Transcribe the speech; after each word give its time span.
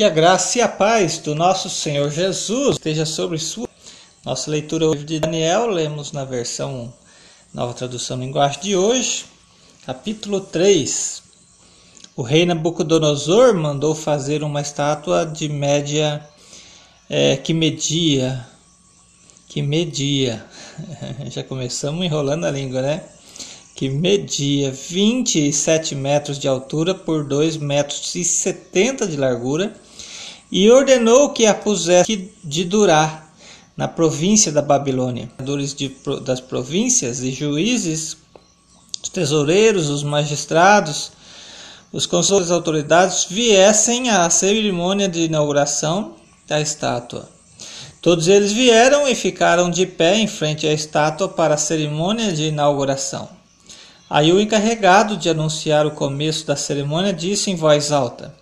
Que 0.00 0.04
a 0.04 0.08
graça 0.08 0.56
e 0.56 0.62
a 0.62 0.66
paz 0.66 1.18
do 1.18 1.34
nosso 1.34 1.68
Senhor 1.68 2.10
Jesus 2.10 2.76
esteja 2.76 3.04
sobre 3.04 3.36
sua. 3.36 3.68
Nossa 4.24 4.50
leitura 4.50 4.88
hoje 4.88 5.04
de 5.04 5.20
Daniel, 5.20 5.66
lemos 5.66 6.10
na 6.10 6.24
versão 6.24 6.90
Nova 7.52 7.74
Tradução 7.74 8.18
Linguagem 8.18 8.62
de 8.62 8.74
hoje, 8.74 9.26
capítulo 9.84 10.40
3. 10.40 11.22
O 12.16 12.22
rei 12.22 12.46
Nabucodonosor 12.46 13.52
mandou 13.52 13.94
fazer 13.94 14.42
uma 14.42 14.62
estátua 14.62 15.26
de 15.26 15.50
média 15.50 16.26
é, 17.06 17.36
que 17.36 17.52
media, 17.52 18.48
que 19.48 19.60
media, 19.60 20.42
já 21.28 21.44
começamos 21.44 22.02
enrolando 22.06 22.46
a 22.46 22.50
língua, 22.50 22.80
né? 22.80 23.02
que 23.74 23.90
media 23.90 24.70
27 24.72 25.94
metros 25.94 26.38
de 26.38 26.48
altura 26.48 26.94
por 26.94 27.22
2 27.24 27.58
metros 27.58 28.14
e 28.14 28.24
70 28.24 29.06
de 29.06 29.18
largura, 29.18 29.74
e 30.50 30.70
ordenou 30.70 31.30
que 31.30 31.46
a 31.46 31.54
pusesse 31.54 32.32
de 32.42 32.64
Durá, 32.64 33.26
na 33.76 33.88
província 33.88 34.52
da 34.52 34.60
Babilônia. 34.60 35.30
De, 35.76 35.96
das 36.22 36.40
províncias 36.40 37.20
e 37.20 37.30
juízes, 37.30 38.16
os 39.02 39.08
tesoureiros, 39.08 39.88
os 39.88 40.02
magistrados, 40.02 41.12
os 41.92 42.04
conselheiros 42.04 42.48
das 42.48 42.56
autoridades 42.56 43.26
viessem 43.28 44.10
à 44.10 44.28
cerimônia 44.28 45.08
de 45.08 45.22
inauguração 45.22 46.14
da 46.46 46.60
estátua. 46.60 47.28
Todos 48.02 48.28
eles 48.28 48.52
vieram 48.52 49.06
e 49.08 49.14
ficaram 49.14 49.70
de 49.70 49.86
pé 49.86 50.16
em 50.16 50.26
frente 50.26 50.66
à 50.66 50.72
estátua 50.72 51.28
para 51.28 51.54
a 51.54 51.58
cerimônia 51.58 52.32
de 52.32 52.44
inauguração. 52.44 53.28
Aí 54.08 54.32
o 54.32 54.40
encarregado 54.40 55.16
de 55.16 55.28
anunciar 55.28 55.86
o 55.86 55.92
começo 55.92 56.46
da 56.46 56.56
cerimônia 56.56 57.12
disse 57.12 57.50
em 57.50 57.56
voz 57.56 57.92
alta: 57.92 58.34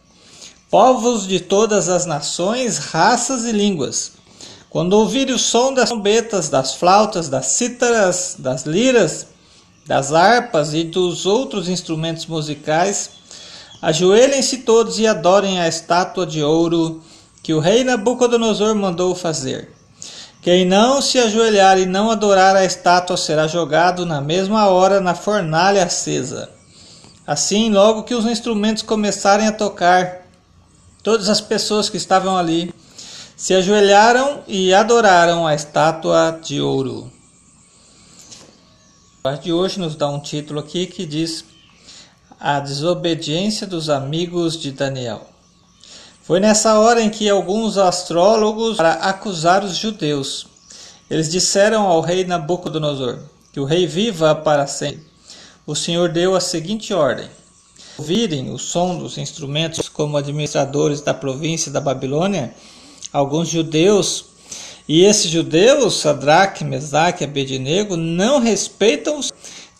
Povos 0.70 1.26
de 1.26 1.40
todas 1.40 1.88
as 1.88 2.04
nações, 2.04 2.76
raças 2.76 3.46
e 3.46 3.52
línguas, 3.52 4.12
quando 4.68 4.92
ouvirem 4.92 5.34
o 5.34 5.38
som 5.38 5.72
das 5.72 5.88
trombetas, 5.88 6.50
das 6.50 6.74
flautas, 6.74 7.30
das 7.30 7.46
cítaras, 7.46 8.36
das 8.38 8.66
liras, 8.66 9.28
das 9.86 10.12
harpas 10.12 10.74
e 10.74 10.84
dos 10.84 11.24
outros 11.24 11.70
instrumentos 11.70 12.26
musicais, 12.26 13.10
ajoelhem-se 13.80 14.58
todos 14.58 14.98
e 14.98 15.06
adorem 15.06 15.58
a 15.58 15.66
estátua 15.66 16.26
de 16.26 16.42
ouro 16.42 17.02
que 17.42 17.54
o 17.54 17.60
rei 17.60 17.82
Nabucodonosor 17.82 18.74
mandou 18.74 19.14
fazer. 19.14 19.72
Quem 20.42 20.66
não 20.66 21.00
se 21.00 21.18
ajoelhar 21.18 21.78
e 21.78 21.86
não 21.86 22.10
adorar 22.10 22.54
a 22.54 22.66
estátua 22.66 23.16
será 23.16 23.48
jogado 23.48 24.04
na 24.04 24.20
mesma 24.20 24.68
hora 24.68 25.00
na 25.00 25.14
fornalha 25.14 25.84
acesa. 25.84 26.50
Assim, 27.26 27.70
logo 27.70 28.02
que 28.02 28.14
os 28.14 28.26
instrumentos 28.26 28.82
começarem 28.82 29.46
a 29.46 29.52
tocar, 29.52 30.27
todas 31.08 31.30
as 31.30 31.40
pessoas 31.40 31.88
que 31.88 31.96
estavam 31.96 32.36
ali 32.36 32.70
se 33.34 33.54
ajoelharam 33.54 34.42
e 34.46 34.74
adoraram 34.74 35.46
a 35.46 35.54
estátua 35.54 36.38
de 36.44 36.60
ouro. 36.60 37.10
A 39.24 39.30
de 39.30 39.50
hoje 39.50 39.80
nos 39.80 39.96
dá 39.96 40.06
um 40.06 40.20
título 40.20 40.60
aqui 40.60 40.84
que 40.84 41.06
diz 41.06 41.46
A 42.38 42.60
desobediência 42.60 43.66
dos 43.66 43.88
amigos 43.88 44.60
de 44.60 44.70
Daniel. 44.70 45.26
Foi 46.24 46.40
nessa 46.40 46.78
hora 46.78 47.00
em 47.00 47.08
que 47.08 47.26
alguns 47.26 47.78
astrólogos 47.78 48.76
para 48.76 48.92
acusar 48.92 49.64
os 49.64 49.78
judeus. 49.78 50.46
Eles 51.08 51.30
disseram 51.30 51.86
ao 51.86 52.02
rei 52.02 52.26
Nabucodonosor 52.26 53.18
que 53.50 53.58
o 53.58 53.64
rei 53.64 53.86
viva 53.86 54.34
para 54.34 54.66
sempre. 54.66 55.06
O 55.66 55.74
Senhor 55.74 56.10
deu 56.10 56.36
a 56.36 56.40
seguinte 56.40 56.92
ordem: 56.92 57.30
ouvirem 57.98 58.50
o 58.50 58.58
som 58.58 58.96
dos 58.96 59.18
instrumentos 59.18 59.88
como 59.88 60.16
administradores 60.16 61.00
da 61.00 61.12
província 61.12 61.70
da 61.70 61.80
Babilônia, 61.80 62.54
alguns 63.12 63.48
judeus, 63.48 64.26
e 64.88 65.02
esses 65.02 65.30
judeus, 65.30 66.00
Sadraque, 66.00 66.64
Mesaque 66.64 67.24
e 67.24 67.26
Abednego, 67.26 67.96
não 67.96 68.38
respeitam, 68.38 69.20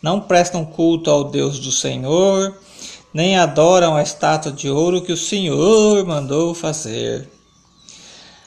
não 0.03 0.21
prestam 0.21 0.65
culto 0.65 1.11
ao 1.11 1.25
Deus 1.25 1.61
do 1.61 1.71
Senhor, 1.71 2.55
nem 3.15 3.39
adoram 3.39 3.97
a 3.97 4.03
estátua 4.03 4.53
de 4.53 4.69
ouro 4.69 5.00
que 5.00 5.12
o 5.12 5.17
Senhor 5.17 6.05
mandou 6.05 6.55
fazer. 6.55 7.29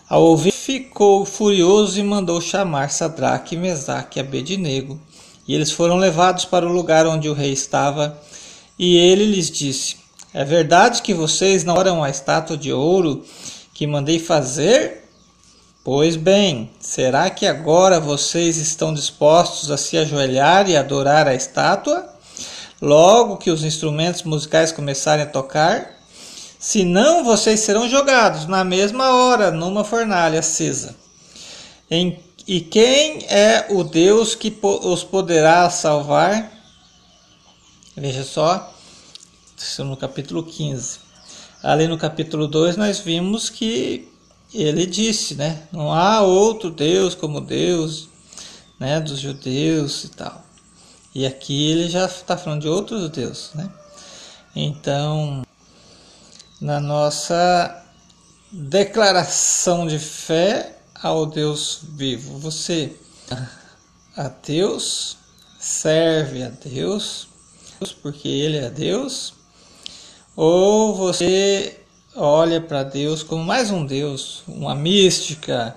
Ao 0.08 0.22
ouvir, 0.22 0.52
ficou 0.52 1.26
furioso 1.26 1.98
e 1.98 2.04
mandou 2.04 2.42
chamar 2.42 2.92
Sadraque, 2.92 3.56
Mesaque 3.56 4.20
e 4.20 4.22
Abednego. 4.22 5.00
E 5.48 5.56
eles 5.56 5.72
foram 5.72 5.96
levados 5.96 6.46
para 6.46 6.68
o 6.68 6.72
lugar 6.72 7.08
onde 7.08 7.30
o 7.30 7.34
rei 7.34 7.54
estava. 7.54 8.22
E 8.82 8.98
ele 8.98 9.26
lhes 9.26 9.50
disse: 9.50 9.96
É 10.34 10.44
verdade 10.44 11.02
que 11.02 11.14
vocês 11.14 11.64
não 11.64 11.76
adoram 11.76 12.04
a 12.04 12.10
estátua 12.10 12.58
de 12.58 12.74
ouro 12.74 13.24
que 13.74 13.88
mandei 13.88 14.20
fazer? 14.20 15.08
Pois 15.84 16.18
bem, 16.18 16.70
será 16.82 17.30
que 17.30 17.48
agora 17.48 17.98
vocês 17.98 18.58
estão 18.58 18.94
dispostos 18.94 19.72
a 19.72 19.78
se 19.78 19.98
ajoelhar 19.98 20.70
e 20.70 20.76
adorar 20.76 21.28
a 21.28 21.34
estátua? 21.34 22.12
logo 22.82 23.38
que 23.38 23.52
os 23.52 23.64
instrumentos 23.64 24.24
musicais 24.24 24.72
começarem 24.72 25.24
a 25.24 25.30
tocar, 25.30 26.00
senão 26.60 27.24
vocês 27.24 27.60
serão 27.60 27.88
jogados 27.88 28.48
na 28.48 28.64
mesma 28.64 29.14
hora 29.14 29.52
numa 29.52 29.84
fornalha 29.84 30.40
acesa. 30.40 30.96
Em, 31.90 32.20
e 32.48 32.60
quem 32.60 33.26
é 33.30 33.68
o 33.70 33.84
Deus 33.84 34.34
que 34.34 34.58
os 34.64 35.04
poderá 35.04 35.70
salvar? 35.70 36.52
Veja 37.96 38.24
só, 38.24 38.74
no 39.80 39.98
capítulo 39.98 40.44
15. 40.44 41.00
Ali 41.62 41.90
no 41.90 41.98
capítulo 41.98 42.48
2 42.48 42.78
nós 42.78 43.00
vimos 43.00 43.50
que 43.50 44.10
ele 44.54 44.86
disse, 44.86 45.36
né? 45.36 45.68
Não 45.74 45.94
há 45.94 46.22
outro 46.22 46.72
Deus 46.72 47.14
como 47.14 47.42
Deus, 47.42 48.08
né, 48.80 49.02
dos 49.02 49.20
judeus 49.20 50.06
e 50.06 50.10
tal. 50.10 50.42
E 51.14 51.26
aqui 51.26 51.70
ele 51.70 51.90
já 51.90 52.06
está 52.06 52.38
falando 52.38 52.62
de 52.62 52.70
outros 52.70 53.10
deuses, 53.10 53.52
né? 53.56 53.70
Então, 54.56 55.44
na 56.62 56.80
nossa 56.80 57.86
declaração 58.54 59.86
de 59.86 60.00
fé 60.00 60.78
ao 60.96 61.26
Deus 61.26 61.82
vivo, 61.90 62.40
você 62.40 62.96
a 64.16 64.30
Deus 64.30 65.18
serve 65.60 66.44
a 66.44 66.50
Deus 66.50 67.31
porque 67.90 68.28
Ele 68.28 68.58
é 68.58 68.70
Deus, 68.70 69.34
ou 70.36 70.96
você 70.96 71.80
olha 72.16 72.62
para 72.62 72.84
Deus 72.84 73.24
como 73.24 73.44
mais 73.44 73.72
um 73.72 73.84
Deus, 73.84 74.44
uma 74.48 74.76
mística 74.76 75.76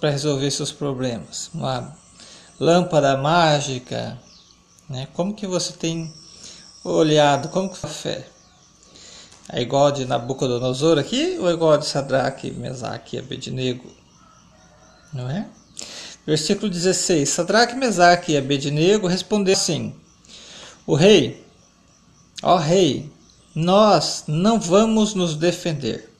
para 0.00 0.10
resolver 0.10 0.50
seus 0.50 0.72
problemas, 0.72 1.50
uma 1.54 1.96
lâmpada 2.58 3.16
mágica, 3.16 4.18
né? 4.88 5.06
Como 5.12 5.34
que 5.34 5.46
você 5.46 5.72
tem 5.74 6.12
olhado, 6.82 7.50
como 7.50 7.68
que 7.68 7.86
a 7.86 7.88
fé? 7.88 8.26
É 9.50 9.62
igual 9.62 9.92
de 9.92 10.04
Nabucodonosor 10.06 10.98
aqui 10.98 11.36
ou 11.38 11.48
é 11.48 11.52
igual 11.52 11.78
de 11.78 11.86
Sadraque, 11.86 12.50
Mesaque 12.50 13.16
e 13.16 13.18
Abednego? 13.18 13.90
Não 15.12 15.30
é? 15.30 15.46
Versículo 16.26 16.70
16. 16.70 17.28
Sadraque, 17.28 17.74
Mesaque 17.74 18.32
e 18.32 18.36
Abednego 18.36 19.06
responderam 19.06 19.58
assim: 19.58 19.94
O 20.88 20.94
rei, 20.94 21.44
ó 22.42 22.56
rei, 22.56 23.12
nós 23.54 24.24
não 24.26 24.58
vamos 24.58 25.12
nos 25.12 25.34
defender. 25.34 26.10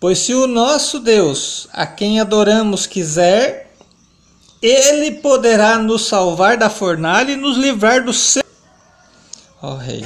Pois 0.00 0.18
se 0.18 0.34
o 0.34 0.48
nosso 0.48 0.98
Deus, 0.98 1.68
a 1.72 1.86
quem 1.86 2.18
adoramos, 2.18 2.84
quiser, 2.84 3.72
ele 4.60 5.12
poderá 5.12 5.78
nos 5.78 6.06
salvar 6.06 6.56
da 6.56 6.68
fornalha 6.68 7.30
e 7.30 7.36
nos 7.36 7.56
livrar 7.56 8.04
do 8.04 8.12
seu. 8.12 8.42
Ó 9.62 9.76
Rei. 9.76 10.04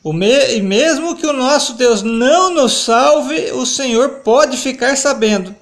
O 0.00 0.12
me... 0.12 0.54
E 0.54 0.62
mesmo 0.62 1.16
que 1.16 1.26
o 1.26 1.32
nosso 1.32 1.74
Deus 1.74 2.00
não 2.02 2.54
nos 2.54 2.74
salve, 2.74 3.50
o 3.54 3.66
Senhor 3.66 4.20
pode 4.20 4.56
ficar 4.56 4.96
sabendo 4.96 5.52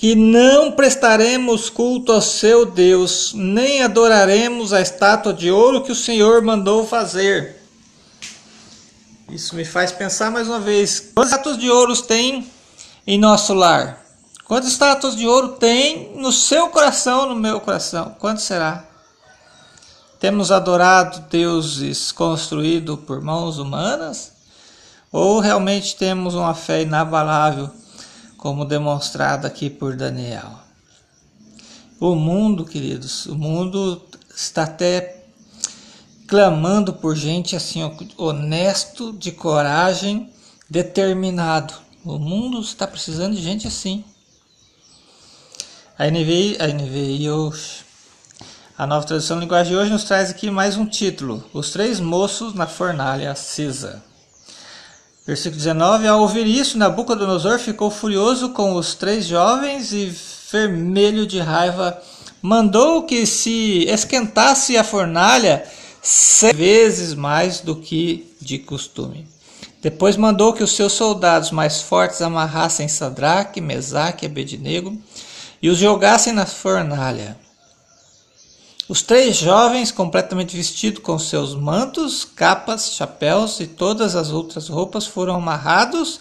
que 0.00 0.14
não 0.14 0.72
prestaremos 0.72 1.68
culto 1.68 2.10
ao 2.10 2.22
seu 2.22 2.64
Deus, 2.64 3.34
nem 3.34 3.82
adoraremos 3.82 4.72
a 4.72 4.80
estátua 4.80 5.30
de 5.30 5.50
ouro 5.50 5.82
que 5.82 5.92
o 5.92 5.94
Senhor 5.94 6.40
mandou 6.40 6.86
fazer. 6.86 7.60
Isso 9.28 9.54
me 9.54 9.62
faz 9.62 9.92
pensar 9.92 10.30
mais 10.30 10.48
uma 10.48 10.58
vez: 10.58 11.12
quantos 11.14 11.32
estátuas 11.32 11.58
de 11.58 11.68
ouro 11.68 11.94
tem 12.00 12.50
em 13.06 13.18
nosso 13.18 13.52
lar? 13.52 14.02
Quantas 14.46 14.70
estátuas 14.70 15.14
de 15.14 15.26
ouro 15.26 15.48
tem 15.48 16.16
no 16.16 16.32
seu 16.32 16.70
coração, 16.70 17.28
no 17.28 17.36
meu 17.36 17.60
coração? 17.60 18.16
Quanto 18.18 18.40
será? 18.40 18.82
Temos 20.18 20.50
adorado 20.50 21.26
deuses 21.28 22.10
construídos 22.10 22.98
por 23.00 23.20
mãos 23.20 23.58
humanas? 23.58 24.32
Ou 25.12 25.40
realmente 25.40 25.94
temos 25.94 26.34
uma 26.34 26.54
fé 26.54 26.80
inabalável, 26.80 27.68
como 28.40 28.64
demonstrado 28.64 29.46
aqui 29.46 29.68
por 29.68 29.94
Daniel? 29.94 30.50
O 32.00 32.14
mundo, 32.14 32.64
queridos, 32.64 33.26
o 33.26 33.36
mundo 33.36 34.00
está 34.34 34.62
até 34.62 35.26
clamando 36.26 36.94
por 36.94 37.14
gente 37.14 37.54
assim 37.54 37.82
honesto, 38.16 39.12
de 39.12 39.30
coragem, 39.30 40.32
determinado. 40.70 41.74
O 42.02 42.18
mundo 42.18 42.62
está 42.62 42.86
precisando 42.86 43.36
de 43.36 43.42
gente 43.42 43.68
assim. 43.68 44.02
A 45.98 46.06
NVI, 46.06 46.56
a 46.60 46.66
NVI, 46.66 47.28
a 48.78 48.86
nova 48.86 49.06
tradução 49.06 49.36
da 49.36 49.42
linguagem 49.42 49.72
de 49.72 49.78
hoje 49.78 49.92
nos 49.92 50.04
traz 50.04 50.30
aqui 50.30 50.50
mais 50.50 50.78
um 50.78 50.86
título: 50.86 51.44
Os 51.52 51.72
três 51.72 52.00
moços 52.00 52.54
na 52.54 52.66
fornalha 52.66 53.32
acesa. 53.32 54.02
Versículo 55.30 55.58
19: 55.58 56.08
Ao 56.08 56.22
ouvir 56.22 56.44
isso, 56.44 56.76
Nabucodonosor 56.76 57.60
ficou 57.60 57.88
furioso 57.88 58.48
com 58.48 58.74
os 58.74 58.96
três 58.96 59.26
jovens 59.26 59.92
e, 59.92 60.12
vermelho 60.50 61.24
de 61.24 61.38
raiva, 61.38 62.02
mandou 62.42 63.04
que 63.04 63.24
se 63.24 63.84
esquentasse 63.84 64.76
a 64.76 64.82
fornalha 64.82 65.62
cem 66.02 66.52
vezes 66.52 67.14
mais 67.14 67.60
do 67.60 67.76
que 67.76 68.34
de 68.40 68.58
costume. 68.58 69.24
Depois 69.80 70.16
mandou 70.16 70.52
que 70.52 70.64
os 70.64 70.74
seus 70.74 70.94
soldados 70.94 71.52
mais 71.52 71.80
fortes 71.80 72.20
amarrassem 72.20 72.88
Sadraque, 72.88 73.60
Mesaque 73.60 74.24
e 74.24 74.28
Abednego 74.28 75.00
e 75.62 75.68
os 75.68 75.78
jogassem 75.78 76.32
na 76.32 76.44
fornalha. 76.44 77.38
Os 78.90 79.02
três 79.02 79.36
jovens, 79.36 79.92
completamente 79.92 80.56
vestidos 80.56 81.00
com 81.00 81.16
seus 81.16 81.54
mantos, 81.54 82.24
capas, 82.24 82.92
chapéus 82.92 83.60
e 83.60 83.68
todas 83.68 84.16
as 84.16 84.32
outras 84.32 84.68
roupas, 84.68 85.06
foram 85.06 85.36
amarrados 85.36 86.20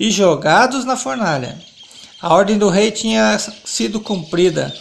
e 0.00 0.10
jogados 0.10 0.86
na 0.86 0.96
fornalha. 0.96 1.62
A 2.18 2.32
ordem 2.32 2.56
do 2.56 2.70
rei 2.70 2.90
tinha 2.90 3.38
sido 3.62 4.00
cumprida 4.00 4.74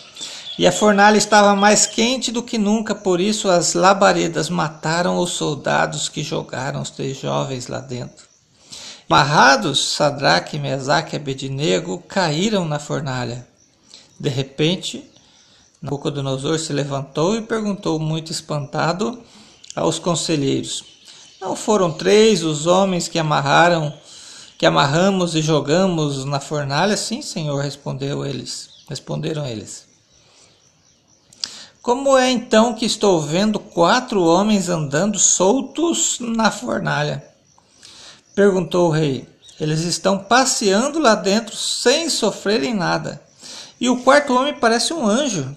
e 0.57 0.65
a 0.65 0.71
fornalha 0.71 1.18
estava 1.18 1.53
mais 1.53 1.85
quente 1.85 2.31
do 2.31 2.41
que 2.41 2.57
nunca, 2.57 2.95
por 2.95 3.19
isso 3.19 3.50
as 3.50 3.73
labaredas 3.73 4.50
mataram 4.50 5.18
os 5.18 5.31
soldados 5.31 6.07
que 6.07 6.23
jogaram 6.23 6.81
os 6.81 6.91
três 6.91 7.19
jovens 7.19 7.68
lá 7.68 7.81
dentro. 7.81 8.25
Amarrados, 9.09 9.95
Sadraque, 9.95 10.57
Mesaque 10.57 11.18
e 11.18 11.19
Abednego 11.19 11.97
caíram 12.07 12.63
na 12.63 12.80
fornalha. 12.80 13.45
De 14.18 14.30
repente, 14.30 15.03
Nabucodonosor 15.88 16.60
se 16.60 16.74
levantou 16.74 17.38
e 17.38 17.42
perguntou, 17.42 17.98
muito 17.98 18.30
espantado, 18.30 19.24
aos 19.74 19.98
conselheiros: 19.98 20.84
Não 21.39 21.56
foram 21.56 21.94
três 21.94 22.44
os 22.44 22.68
homens 22.68 23.07
que 23.07 23.18
amarraram, 23.18 23.94
que 24.57 24.66
amarramos 24.66 25.34
e 25.34 25.42
jogamos 25.42 26.25
na 26.25 26.42
fornalha? 26.42 26.98
Sim, 26.98 27.22
senhor, 27.22 27.63
respondeu 27.63 28.25
eles. 28.25 28.69
Responderam 28.89 29.45
eles. 29.45 29.88
Como 31.81 32.18
é 32.18 32.30
então 32.31 32.74
que 32.74 32.86
estou 32.86 33.22
vendo 33.22 33.57
quatro 33.57 34.22
homens 34.25 34.68
andando 34.68 35.18
soltos 35.18 36.18
na 36.19 36.51
fornalha? 36.51 37.24
Perguntou 38.36 38.90
o 38.90 38.92
rei. 38.92 39.25
Eles 39.57 39.80
estão 39.83 40.19
passeando 40.19 41.00
lá 41.00 41.16
dentro 41.16 41.56
sem 41.56 42.10
sofrerem 42.10 42.74
nada. 42.74 43.22
E 43.80 43.90
o 43.90 44.04
quarto 44.04 44.33
homem 44.33 44.54
parece 44.54 44.94
um 44.94 45.07
anjo. 45.07 45.56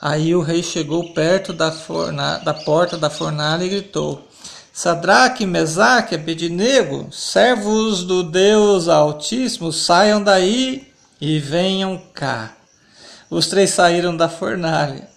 Aí 0.00 0.34
o 0.34 0.40
rei 0.40 0.62
chegou 0.62 1.12
perto 1.12 1.52
da, 1.52 1.70
forna, 1.70 2.38
da 2.38 2.54
porta 2.54 2.96
da 2.96 3.10
fornalha 3.10 3.64
e 3.64 3.68
gritou: 3.68 4.26
Sadraque, 4.72 5.44
Mesaque, 5.44 6.14
Abednego, 6.14 7.08
servos 7.12 8.02
do 8.04 8.22
Deus 8.22 8.88
Altíssimo, 8.88 9.72
saiam 9.72 10.22
daí 10.22 10.90
e 11.20 11.38
venham 11.38 12.00
cá. 12.14 12.56
Os 13.28 13.46
três 13.46 13.70
saíram 13.70 14.16
da 14.16 14.28
fornalha. 14.28 15.08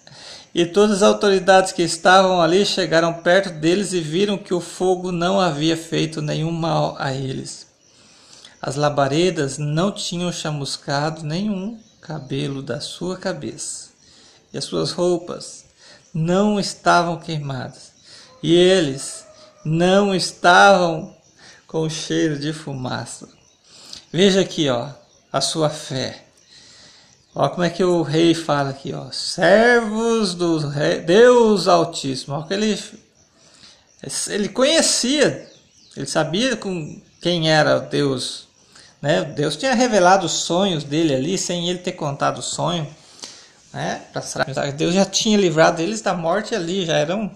E 0.54 0.64
todas 0.64 0.98
as 0.98 1.02
autoridades 1.02 1.72
que 1.72 1.82
estavam 1.82 2.40
ali 2.40 2.64
chegaram 2.64 3.12
perto 3.12 3.50
deles 3.50 3.92
e 3.92 4.00
viram 4.00 4.38
que 4.38 4.54
o 4.54 4.60
fogo 4.60 5.10
não 5.10 5.40
havia 5.40 5.76
feito 5.76 6.22
nenhum 6.22 6.52
mal 6.52 6.94
a 6.98 7.12
eles. 7.12 7.66
As 8.62 8.76
labaredas 8.76 9.58
não 9.58 9.90
tinham 9.90 10.30
chamuscado 10.30 11.24
nenhum 11.24 11.78
cabelo 12.00 12.62
da 12.62 12.80
sua 12.80 13.16
cabeça, 13.16 13.83
e 14.54 14.58
as 14.58 14.64
suas 14.64 14.92
roupas 14.92 15.66
não 16.14 16.58
estavam 16.58 17.18
queimadas, 17.18 17.92
e 18.42 18.54
eles 18.54 19.26
não 19.64 20.14
estavam 20.14 21.14
com 21.66 21.90
cheiro 21.90 22.38
de 22.38 22.52
fumaça. 22.52 23.28
Veja 24.12 24.40
aqui, 24.40 24.70
ó, 24.70 24.88
a 25.30 25.40
sua 25.40 25.68
fé. 25.68 26.24
Ó 27.34 27.48
como 27.48 27.64
é 27.64 27.70
que 27.70 27.82
o 27.82 28.02
rei 28.02 28.32
fala 28.32 28.70
aqui, 28.70 28.94
ó, 28.94 29.10
servos 29.10 30.34
do 30.34 30.58
rei, 30.68 31.00
Deus 31.00 31.68
Altíssimo. 31.68 32.36
Ó, 32.36 32.42
que 32.42 32.54
ele 32.54 32.80
ele 34.28 34.48
conhecia, 34.48 35.50
ele 35.96 36.06
sabia 36.06 36.56
com 36.56 37.02
quem 37.20 37.50
era 37.50 37.80
Deus 37.80 38.46
né? 39.04 39.22
Deus 39.22 39.54
tinha 39.54 39.74
revelado 39.74 40.24
os 40.24 40.32
sonhos 40.32 40.82
dele 40.82 41.14
ali 41.14 41.36
sem 41.36 41.68
ele 41.68 41.80
ter 41.80 41.92
contado 41.92 42.38
o 42.38 42.42
sonho. 42.42 42.86
Né? 43.74 44.02
Deus 44.76 44.94
já 44.94 45.04
tinha 45.04 45.36
livrado 45.36 45.82
eles 45.82 46.00
da 46.00 46.14
morte 46.14 46.54
ali, 46.54 46.86
já 46.86 46.96
era 46.96 47.16
um, 47.16 47.28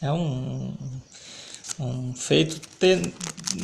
é 0.00 0.10
um, 0.10 0.72
um 1.78 2.14
feito 2.14 2.60
ten, 2.78 3.12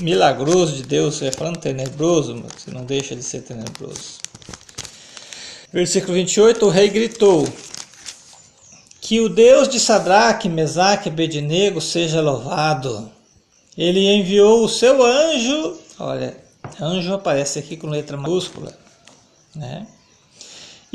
milagroso 0.02 0.76
de 0.76 0.82
Deus. 0.82 1.16
Você 1.16 1.32
falando 1.32 1.58
tenebroso, 1.58 2.36
mas 2.36 2.66
não 2.66 2.84
deixa 2.84 3.16
de 3.16 3.22
ser 3.22 3.40
tenebroso. 3.40 4.18
Versículo 5.72 6.12
28: 6.14 6.66
O 6.66 6.68
rei 6.70 6.90
gritou: 6.90 7.48
Que 9.00 9.20
o 9.20 9.28
Deus 9.28 9.68
de 9.68 9.80
Sadraque, 9.80 10.48
Mesaque 10.48 11.08
e 11.08 11.12
Abednego 11.12 11.80
seja 11.80 12.20
louvado. 12.20 13.10
Ele 13.76 14.06
enviou 14.06 14.64
o 14.64 14.68
seu 14.68 15.04
anjo, 15.04 15.78
olha, 15.98 16.34
Anjo 16.80 17.14
aparece 17.14 17.58
aqui 17.58 17.76
com 17.76 17.88
letra 17.88 18.16
maiúscula, 18.16 18.76
né? 19.54 19.86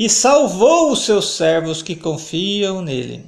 E 0.01 0.09
salvou 0.09 0.91
os 0.91 1.05
seus 1.05 1.35
servos 1.35 1.83
que 1.83 1.95
confiam 1.95 2.81
nele. 2.81 3.23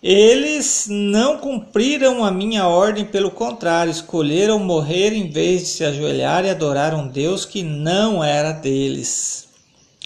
Eles 0.00 0.86
não 0.88 1.38
cumpriram 1.38 2.24
a 2.24 2.30
minha 2.30 2.68
ordem, 2.68 3.04
pelo 3.04 3.28
contrário, 3.28 3.90
escolheram 3.90 4.56
morrer 4.60 5.12
em 5.12 5.28
vez 5.28 5.62
de 5.62 5.66
se 5.66 5.84
ajoelhar 5.84 6.44
e 6.44 6.50
adorar 6.50 6.94
um 6.94 7.08
Deus 7.08 7.44
que 7.44 7.64
não 7.64 8.22
era 8.22 8.52
deles. 8.52 9.48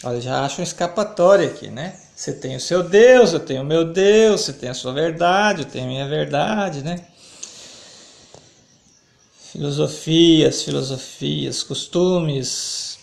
Olha, 0.02 0.22
já 0.22 0.42
acho 0.42 0.62
uma 0.62 0.64
escapatória 0.64 1.48
aqui, 1.48 1.68
né? 1.68 1.94
Você 2.16 2.32
tem 2.32 2.56
o 2.56 2.60
seu 2.60 2.82
Deus, 2.82 3.34
eu 3.34 3.40
tenho 3.40 3.60
o 3.60 3.66
meu 3.66 3.84
Deus, 3.84 4.40
você 4.40 4.54
tem 4.54 4.70
a 4.70 4.74
sua 4.74 4.94
verdade, 4.94 5.64
eu 5.64 5.68
tenho 5.68 5.84
a 5.84 5.88
minha 5.88 6.08
verdade, 6.08 6.82
né? 6.82 6.96
filosofias, 9.52 10.62
filosofias, 10.62 11.62
costumes. 11.62 12.99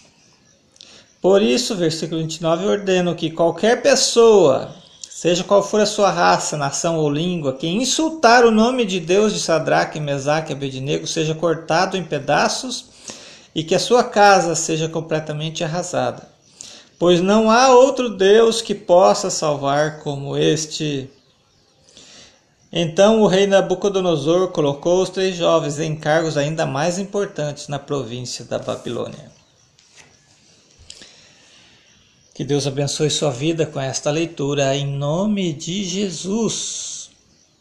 Por 1.21 1.41
isso, 1.41 1.75
versículo 1.75 2.21
29, 2.21 2.65
eu 2.65 2.69
ordeno 2.69 3.15
que 3.15 3.31
qualquer 3.31 3.81
pessoa, 3.81 4.69
seja 5.09 5.43
qual 5.43 5.63
for 5.63 5.81
a 5.81 5.86
sua 5.86 6.12
raça, 6.12 6.55
nação 6.55 6.97
ou 6.97 7.09
língua, 7.09 7.53
que 7.53 7.67
insultar 7.67 8.45
o 8.45 8.51
nome 8.51 8.86
de 8.86 9.00
Deus 9.00 9.33
de 9.33 9.39
Sadraque, 9.39 10.00
Mesaque 10.00 10.51
e 10.51 10.55
Abednego 10.55 11.07
seja 11.07 11.33
cortado 11.33 11.97
em 11.97 12.03
pedaços 12.03 12.86
e 13.55 13.63
que 13.63 13.74
a 13.74 13.79
sua 13.79 14.03
casa 14.03 14.53
seja 14.53 14.88
completamente 14.88 15.63
arrasada. 15.63 16.29
Pois 17.00 17.19
não 17.19 17.50
há 17.50 17.69
outro 17.74 18.09
Deus 18.09 18.62
que 18.62 18.75
possa 18.75 19.31
salvar 19.31 20.00
como 20.00 20.38
este. 20.38 21.09
Então 22.71 23.21
o 23.21 23.27
rei 23.27 23.47
Nabucodonosor 23.47 24.50
colocou 24.50 25.01
os 25.01 25.09
três 25.09 25.36
jovens 25.36 25.79
em 25.79 25.95
cargos 25.95 26.38
ainda 26.38 26.65
mais 26.67 27.00
importantes 27.00 27.67
na 27.67 27.79
província 27.79 28.45
da 28.45 28.59
Babilônia. 28.59 29.37
Que 32.38 32.44
Deus 32.44 32.67
abençoe 32.67 33.10
sua 33.10 33.32
vida 33.32 33.65
com 33.65 33.79
esta 33.82 34.12
leitura 34.12 34.75
em 34.75 34.86
nome 34.86 35.51
de 35.51 35.84
Jesus. 35.84 36.97